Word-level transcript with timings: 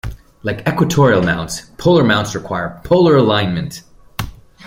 Like 0.41 0.67
equatorial 0.67 1.21
mounts, 1.21 1.61
polar 1.77 2.03
mounts 2.03 2.33
require 2.33 2.81
polar 2.83 3.17
alignment. 3.17 3.83